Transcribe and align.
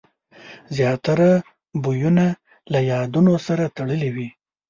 زیاتره 0.75 1.29
بویونه 1.83 2.27
له 2.71 2.79
یادونو 2.91 3.33
سره 3.47 3.63
تړلي 3.75 4.09
وي. 4.15 4.27